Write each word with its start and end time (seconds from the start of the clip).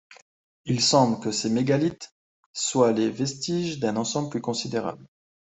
Il 0.65 0.81
semble 0.81 1.19
que 1.19 1.29
ces 1.31 1.51
mégalithes 1.51 2.11
soient 2.53 2.91
les 2.91 3.11
vestiges 3.11 3.77
d’un 3.77 3.97
ensemble 3.97 4.31
plus 4.31 4.41
considérable. 4.41 5.07